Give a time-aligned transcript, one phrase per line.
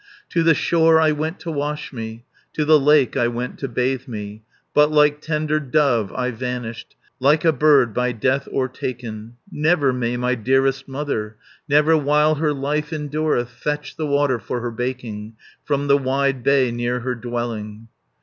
[0.29, 4.07] "To the shore I went to wash me, To the lake I went to bathe
[4.07, 4.41] me,
[4.73, 9.35] 340 But, like tender dove, I vanished, Like a bird by death overtaken.
[9.51, 11.35] Never may my dearest mother,
[11.69, 15.35] Never while her life endureth, Fetch the water for her baking,
[15.65, 17.87] From the wide bay near her dwelling.